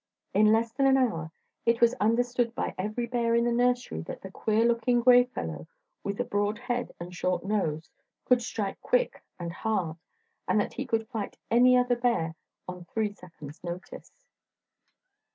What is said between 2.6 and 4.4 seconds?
every bear in the Nursery that that